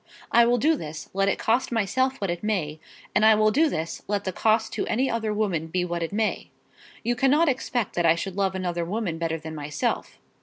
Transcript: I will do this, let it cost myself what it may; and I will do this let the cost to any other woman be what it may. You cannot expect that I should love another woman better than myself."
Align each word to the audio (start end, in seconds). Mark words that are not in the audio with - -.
I 0.31 0.47
will 0.47 0.57
do 0.57 0.75
this, 0.75 1.11
let 1.13 1.29
it 1.29 1.37
cost 1.37 1.71
myself 1.71 2.19
what 2.19 2.31
it 2.31 2.41
may; 2.43 2.79
and 3.13 3.23
I 3.23 3.35
will 3.35 3.51
do 3.51 3.69
this 3.69 4.01
let 4.07 4.23
the 4.23 4.31
cost 4.33 4.73
to 4.73 4.87
any 4.87 5.11
other 5.11 5.31
woman 5.31 5.67
be 5.67 5.85
what 5.85 6.01
it 6.01 6.11
may. 6.11 6.49
You 7.03 7.15
cannot 7.15 7.47
expect 7.47 7.93
that 7.93 8.05
I 8.07 8.15
should 8.15 8.35
love 8.35 8.55
another 8.55 8.83
woman 8.83 9.19
better 9.19 9.37
than 9.37 9.53
myself." 9.53 10.17